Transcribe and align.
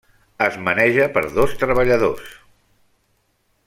Es 0.45 0.55
maneja 0.67 1.05
per 1.17 1.23
dos 1.37 1.55
treballadors. 1.65 2.33